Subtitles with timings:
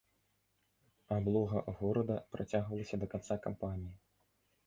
[1.15, 3.93] Аблога горада працягвалася да канца кампаніі.